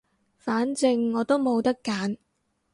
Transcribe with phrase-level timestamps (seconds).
[0.35, 2.17] 反正我都冇得揀